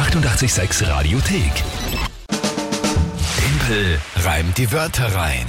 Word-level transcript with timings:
886 0.00 0.88
Radiothek. 0.88 1.52
Tempel 3.36 3.98
reimt 4.24 4.56
die 4.56 4.72
Wörter 4.72 5.14
rein. 5.14 5.44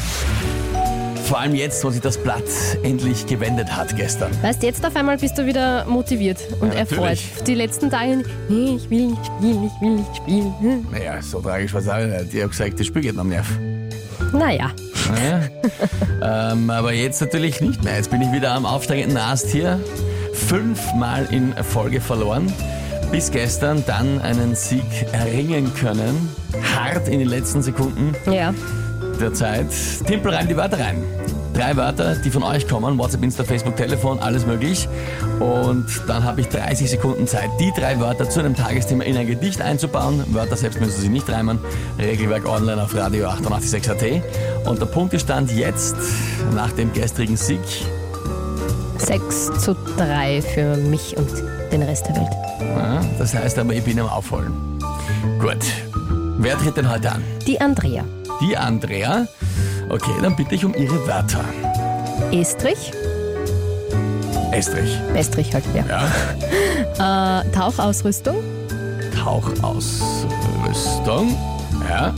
Vor 1.24 1.40
allem 1.40 1.56
jetzt, 1.56 1.82
wo 1.86 1.90
sich 1.90 2.02
das 2.02 2.18
Blatt 2.18 2.44
endlich 2.84 3.26
gewendet 3.26 3.74
hat 3.74 3.96
gestern. 3.96 4.30
Weißt, 4.44 4.62
jetzt 4.64 4.86
auf 4.86 4.94
einmal 4.98 5.18
bist 5.18 5.38
du 5.38 5.46
wieder 5.46 5.86
motiviert 5.86 6.40
und 6.60 6.74
Ja, 6.74 6.80
erfreut. 6.82 6.98
natürlich. 7.00 7.44
Die 7.48 7.56
letzten 7.56 7.90
Tage, 7.90 8.24
nee, 8.50 8.76
ich 8.76 8.90
will 8.90 9.08
nicht 9.12 9.26
spielen, 9.26 9.64
ich 9.74 9.82
will 9.82 9.96
nicht 9.96 10.16
spielen. 10.18 10.54
Hm. 10.60 10.86
Naja, 10.92 11.22
so 11.22 11.40
tragisch 11.40 11.74
war 11.74 11.80
es 11.80 11.88
auch 11.88 11.98
nicht. 12.00 12.34
Ich 12.34 12.42
habe 12.42 12.50
gesagt, 12.50 12.78
das 12.78 12.88
Spiel 12.88 13.04
geht 13.04 13.18
am 13.18 13.30
Nerv. 13.30 13.48
Naja, 14.34 14.72
Naja. 15.10 15.42
ähm, 16.52 16.70
aber 16.70 16.92
jetzt 16.92 17.22
natürlich 17.22 17.62
nicht 17.62 17.82
mehr. 17.86 17.96
Jetzt 17.96 18.12
bin 18.12 18.22
ich 18.22 18.32
wieder 18.34 18.52
am 18.52 18.66
aufsteigenden 18.66 19.18
Ast 19.18 19.48
hier. 19.50 19.80
Fünfmal 20.34 21.26
in 21.32 21.54
Folge 21.64 22.02
verloren. 22.02 22.52
Bis 23.12 23.30
gestern 23.30 23.84
dann 23.86 24.22
einen 24.22 24.56
Sieg 24.56 24.86
erringen 25.12 25.74
können. 25.74 26.30
Hart 26.76 27.10
in 27.10 27.20
den 27.20 27.28
letzten 27.28 27.62
Sekunden 27.62 28.16
ja. 28.32 28.54
der 29.20 29.34
Zeit. 29.34 29.68
Timpel 30.06 30.34
reimt 30.34 30.50
die 30.50 30.56
Wörter 30.56 30.80
rein. 30.80 31.04
Drei 31.54 31.76
Wörter, 31.76 32.16
die 32.16 32.30
von 32.30 32.44
euch 32.44 32.68
kommen. 32.70 32.98
WhatsApp, 32.98 33.24
Insta, 33.24 33.44
Facebook, 33.44 33.76
Telefon, 33.76 34.20
alles 34.20 34.46
möglich. 34.46 34.88
Und 35.42 35.86
dann 36.08 36.24
habe 36.24 36.40
ich 36.40 36.48
30 36.48 36.90
Sekunden 36.90 37.28
Zeit, 37.28 37.50
die 37.60 37.72
drei 37.78 38.00
Wörter 38.00 38.30
zu 38.30 38.40
einem 38.40 38.56
Tagesthema 38.56 39.04
in 39.04 39.18
ein 39.18 39.28
Gedicht 39.28 39.62
einzubauen. 39.62 40.24
Wörter 40.28 40.56
selbst 40.56 40.80
müssen 40.80 41.02
sie 41.02 41.10
nicht 41.10 41.30
reimen. 41.30 41.60
Regelwerk 42.00 42.48
online 42.48 42.82
auf 42.82 42.96
Radio 42.96 43.28
886 43.28 43.92
AT. 43.92 44.68
Und 44.70 44.80
der 44.80 44.86
Punktestand 44.86 45.52
jetzt, 45.52 45.98
nach 46.56 46.72
dem 46.72 46.94
gestrigen 46.94 47.36
Sieg, 47.36 47.60
6 49.06 49.52
zu 49.60 49.76
3 49.98 50.42
für 50.42 50.78
mich 50.78 51.16
und 51.18 51.30
den 51.72 51.82
Rest 51.84 52.08
der 52.08 52.16
Welt. 52.18 52.32
ja, 52.60 53.02
das 53.18 53.34
heißt 53.34 53.58
aber, 53.60 53.74
ich 53.74 53.84
bin 53.84 54.00
am 54.00 54.08
Aufholen. 54.08 54.54
Gut. 55.40 55.58
Wer 56.38 56.58
tritt 56.58 56.78
denn 56.78 56.90
heute 56.90 57.12
an? 57.12 57.24
Die 57.46 57.60
Andrea. 57.60 58.04
Die 58.42 58.58
Andrea. 58.58 59.28
Okay, 59.90 60.12
dann 60.22 60.36
bitte 60.36 60.56
ich 60.56 60.64
um 60.66 60.74
ihre 60.74 61.06
Wörter. 61.08 61.44
Estrich. 62.32 62.92
Estrich. 64.52 64.98
Estrich 65.16 65.54
halt, 65.54 65.64
ja. 65.74 65.84
Ja. 65.88 66.08
Äh, 67.42 67.50
Tauchausrüstung 67.52 68.36
Tauchausrüstung. 69.18 71.36
Ja. 71.90 72.14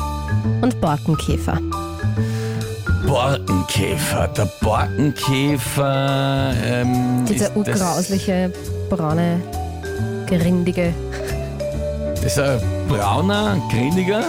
und 0.61 0.81
Borkenkäfer. 0.81 1.59
Borkenkäfer. 3.07 4.27
Der 4.29 4.45
Borkenkäfer. 4.61 6.53
Ähm, 6.63 7.25
Dieser 7.27 7.55
urgrausliche, 7.55 8.51
braune, 8.89 9.41
gerindige. 10.27 10.93
das 12.15 12.25
ist 12.25 12.39
ein 12.39 12.59
brauner, 12.87 13.57
grindiger. 13.69 14.23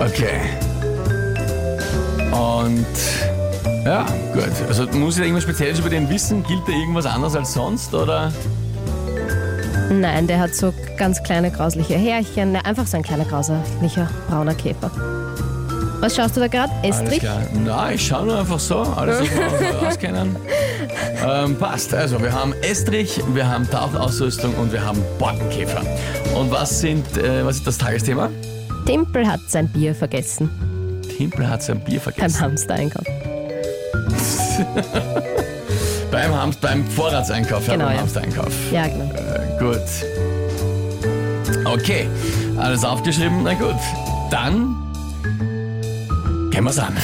Okay. 0.00 0.40
Und. 2.32 2.86
Ja, 3.84 4.06
gut. 4.32 4.44
Also 4.68 4.86
muss 4.96 5.14
ich 5.14 5.20
da 5.20 5.24
irgendwas 5.24 5.42
Spezielles 5.42 5.80
über 5.80 5.90
den 5.90 6.08
wissen? 6.08 6.44
Gilt 6.44 6.62
da 6.66 6.72
irgendwas 6.72 7.06
anderes 7.06 7.34
als 7.34 7.52
sonst? 7.52 7.92
Oder? 7.94 8.32
Nein, 9.90 10.26
der 10.26 10.38
hat 10.38 10.54
so 10.54 10.72
ganz 10.96 11.22
kleine 11.22 11.50
grausliche 11.50 11.94
Härchen. 11.94 12.56
Einfach 12.56 12.86
so 12.86 12.96
ein 12.96 13.02
kleiner 13.02 13.24
grauslicher 13.24 14.08
brauner 14.28 14.54
Käfer. 14.54 14.90
Was 16.02 16.16
schaust 16.16 16.36
du 16.36 16.40
da 16.40 16.48
gerade? 16.48 16.72
Estrich? 16.82 17.22
Na, 17.64 17.92
ich 17.92 18.04
schaue 18.04 18.26
nur 18.26 18.36
einfach 18.40 18.58
so. 18.58 18.78
Alles, 18.78 19.20
was 19.20 19.60
wir 19.60 19.88
auskennen. 19.88 20.34
Ähm, 21.24 21.56
passt. 21.56 21.94
Also, 21.94 22.20
wir 22.20 22.32
haben 22.32 22.52
Estrich, 22.54 23.20
wir 23.32 23.48
haben 23.48 23.70
Tauchausrüstung 23.70 24.52
und 24.56 24.72
wir 24.72 24.84
haben 24.84 25.00
Borkenkäfer. 25.20 25.80
Und 26.34 26.50
was, 26.50 26.80
sind, 26.80 27.06
äh, 27.18 27.46
was 27.46 27.58
ist 27.58 27.68
das 27.68 27.78
Tagesthema? 27.78 28.30
Timpel 28.84 29.24
hat 29.28 29.42
sein 29.46 29.68
Bier 29.68 29.94
vergessen 29.94 30.50
Timpel 31.16 31.48
hat 31.48 31.62
sein 31.62 31.78
Bier 31.78 32.00
beim 32.00 32.14
vergessen. 32.14 32.40
Hamstereinkauf. 32.40 33.06
Beim, 36.10 36.34
Hamst, 36.34 36.60
beim 36.60 36.84
Vorratseinkauf, 36.84 37.66
ja, 37.66 37.72
Genau, 37.72 37.86
beim 37.86 37.94
ja. 37.94 38.00
Hamstereinkauf. 38.02 38.52
Ja, 38.70 38.86
genau. 38.86 39.10
Äh, 39.14 39.58
gut. 39.58 39.80
Okay, 41.64 42.06
alles 42.58 42.84
aufgeschrieben. 42.84 43.44
Na 43.44 43.54
gut, 43.54 43.76
dann 44.30 44.81
gehen 46.52 46.64
wir's 46.64 46.78
an. 46.78 46.96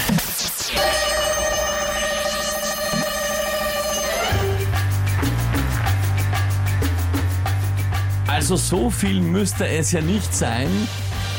Also 8.26 8.56
so 8.56 8.90
viel 8.90 9.20
müsste 9.20 9.66
es 9.66 9.90
ja 9.92 10.00
nicht 10.00 10.34
sein, 10.34 10.68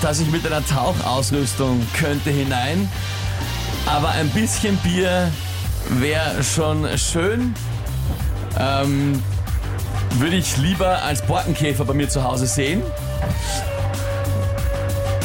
dass 0.02 0.20
ich 0.20 0.30
mit 0.32 0.46
einer 0.46 0.66
Tauchausrüstung 0.66 1.86
könnte 1.94 2.32
hinein. 2.32 2.90
Aber 3.86 4.10
ein 4.10 4.30
bisschen 4.30 4.76
Bier 4.78 5.32
wäre 5.90 6.44
schon 6.44 6.88
schön. 6.98 7.54
Ähm, 8.60 9.24
würde 10.18 10.36
ich 10.36 10.58
lieber 10.58 11.04
als 11.04 11.22
Borkenkäfer 11.22 11.86
bei 11.86 11.94
mir 11.94 12.10
zu 12.10 12.24
Hause 12.24 12.48
sehen. 12.48 12.82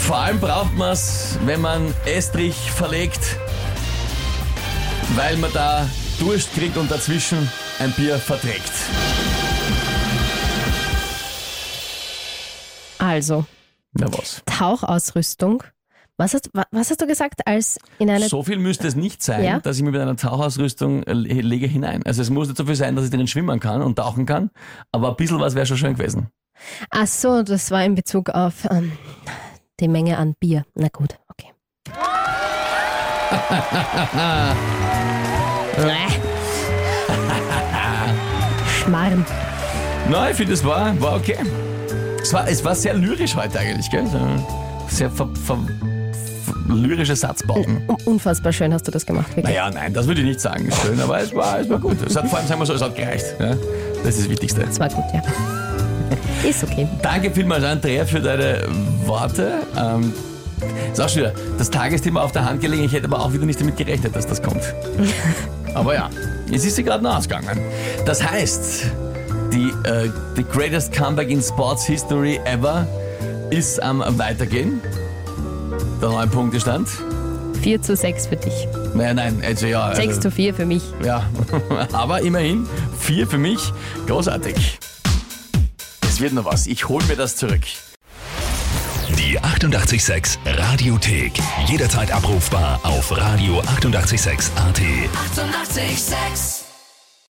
Vor 0.06 0.16
allem 0.18 0.38
braucht 0.38 0.74
man 0.76 0.92
es, 0.92 1.38
wenn 1.46 1.60
man 1.62 1.94
Estrich 2.04 2.54
verlegt, 2.70 3.38
weil 5.16 5.36
man 5.38 5.50
da 5.52 5.88
Durst 6.20 6.52
kriegt 6.54 6.76
und 6.76 6.90
dazwischen 6.90 7.48
ein 7.80 7.90
Bier 7.92 8.18
verträgt. 8.18 8.70
Also, 12.98 13.44
Na 13.92 14.06
was? 14.12 14.42
Tauchausrüstung. 14.46 15.62
Was 16.16 16.32
hast, 16.34 16.50
wa- 16.52 16.66
was 16.70 16.90
hast 16.90 17.00
du 17.00 17.06
gesagt, 17.08 17.44
als 17.46 17.78
in 17.98 18.08
eine. 18.08 18.28
So 18.28 18.44
viel 18.44 18.58
müsste 18.58 18.86
es 18.86 18.94
nicht 18.94 19.20
sein, 19.22 19.42
Ja? 19.42 19.58
dass 19.58 19.78
ich 19.78 19.82
mir 19.82 19.90
mit 19.90 20.00
einer 20.00 20.16
Tauchausrüstung 20.16 21.02
äh, 21.04 21.12
le- 21.12 21.40
lege 21.40 21.66
hinein. 21.66 22.02
Also 22.04 22.22
es 22.22 22.30
muss 22.30 22.46
nicht 22.46 22.56
so 22.56 22.66
viel 22.66 22.76
sein, 22.76 22.94
dass 22.94 23.04
ich 23.06 23.10
drinnen 23.10 23.26
schwimmen 23.26 23.58
kann 23.58 23.82
und 23.82 23.96
tauchen 23.96 24.24
kann, 24.26 24.50
aber 24.92 25.08
ein 25.10 25.16
bisschen 25.16 25.40
was 25.40 25.54
wäre 25.56 25.66
schon 25.66 25.76
schön 25.78 25.94
gewesen. 25.94 26.28
Ach 26.90 27.06
so, 27.08 27.42
das 27.42 27.72
war 27.72 27.84
in 27.84 27.96
Bezug 27.96 28.30
auf 28.30 28.64
ähm, 28.70 28.92
die 29.80 29.88
Menge 29.88 30.18
an 30.18 30.34
Bier. 30.40 30.64
Na 30.74 30.88
gut, 30.88 31.18
okay. 31.28 31.52
Schmarrn. 38.82 39.24
Nein, 40.10 40.30
ich 40.30 40.36
finde, 40.36 40.52
es 40.52 40.64
war, 40.64 40.98
war 41.00 41.16
okay. 41.16 41.36
Es 42.22 42.32
war, 42.32 42.48
es 42.48 42.64
war 42.64 42.74
sehr 42.74 42.94
lyrisch 42.94 43.34
heute 43.36 43.58
eigentlich, 43.58 43.90
gell? 43.90 44.04
Sehr 44.88 45.10
ver, 45.10 45.28
ver, 45.44 45.56
ver, 45.56 46.74
lyrische 46.74 47.16
Satzbauten. 47.16 47.82
Un- 47.88 47.96
Unfassbar 48.04 48.52
schön 48.52 48.72
hast 48.72 48.86
du 48.86 48.90
das 48.90 49.04
gemacht, 49.06 49.28
wirklich. 49.28 49.44
Naja, 49.46 49.70
nein, 49.70 49.92
das 49.94 50.06
würde 50.06 50.20
ich 50.20 50.26
nicht 50.26 50.40
sagen. 50.40 50.70
Schön, 50.82 51.00
aber 51.00 51.20
es 51.20 51.34
war, 51.34 51.60
es 51.60 51.68
war 51.68 51.78
gut. 51.78 51.96
Es 52.06 52.16
hat 52.16 52.28
vor 52.28 52.38
allem, 52.38 52.48
sagen 52.48 52.60
wir 52.60 52.66
so, 52.66 52.74
es 52.74 52.82
hat 52.82 52.94
gereicht. 52.94 53.24
Ja? 53.38 53.54
Das 54.02 54.14
ist 54.14 54.20
das 54.24 54.28
Wichtigste. 54.30 54.60
Das 54.62 54.78
war 54.78 54.88
gut, 54.88 55.04
ja. 55.12 55.22
Ist 56.48 56.64
okay. 56.64 56.88
Danke 57.02 57.30
vielmals, 57.30 57.64
Andrea, 57.64 58.04
für 58.04 58.20
deine 58.20 58.66
Worte. 59.04 59.60
Ähm, 59.76 60.12
ist 60.92 61.00
auch 61.00 61.08
schon 61.08 61.22
wieder 61.22 61.32
das 61.58 61.70
Tagesthema 61.70 62.22
auf 62.22 62.32
der 62.32 62.44
Hand 62.44 62.60
gelegen. 62.60 62.84
Ich 62.84 62.92
hätte 62.92 63.06
aber 63.06 63.20
auch 63.20 63.32
wieder 63.32 63.44
nicht 63.44 63.60
damit 63.60 63.76
gerechnet, 63.76 64.14
dass 64.14 64.26
das 64.26 64.42
kommt. 64.42 64.62
aber 65.74 65.94
ja, 65.94 66.10
es 66.52 66.64
ist 66.64 66.76
sie 66.76 66.84
gerade 66.84 67.02
noch 67.02 67.16
ausgegangen. 67.16 67.60
Das 68.06 68.22
heißt, 68.22 68.84
die, 69.52 69.72
äh, 69.88 70.10
the 70.36 70.44
greatest 70.44 70.92
comeback 70.92 71.30
in 71.30 71.42
Sports 71.42 71.84
History 71.84 72.40
ever 72.44 72.86
ist 73.50 73.82
am 73.82 74.02
Weitergehen. 74.18 74.80
Der 76.00 76.08
neue 76.08 76.26
Punktestand. 76.26 76.88
4 77.62 77.80
zu 77.80 77.96
6 77.96 78.26
für 78.26 78.36
dich. 78.36 78.68
Naja, 78.94 79.14
nein, 79.14 79.42
also 79.44 79.66
ja. 79.66 79.94
6 79.94 80.08
also, 80.08 80.20
zu 80.20 80.30
4 80.30 80.54
für 80.54 80.66
mich. 80.66 80.82
Ja, 81.02 81.24
aber 81.92 82.20
immerhin 82.20 82.66
vier 82.98 83.26
für 83.26 83.38
mich. 83.38 83.72
Großartig. 84.06 84.78
Es 86.14 86.20
wird 86.20 86.32
noch 86.32 86.44
was. 86.44 86.68
Ich 86.68 86.88
hole 86.88 87.04
mir 87.06 87.16
das 87.16 87.34
zurück. 87.34 87.62
Die 89.18 89.36
886 89.36 90.38
Radiothek. 90.46 91.32
Jederzeit 91.66 92.12
abrufbar 92.12 92.78
auf 92.84 93.10
radio886.at. 93.10 94.56
886! 94.56 94.56
886 94.56 96.63